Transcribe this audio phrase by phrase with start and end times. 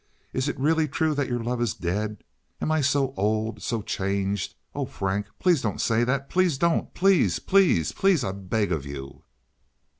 [0.33, 2.23] Is it really true that your love is dead?
[2.59, 4.55] Am I so old, so changed?
[4.73, 8.23] Oh, Frank, please don't say that—please don't—please, please please!
[8.23, 9.21] I beg of you!"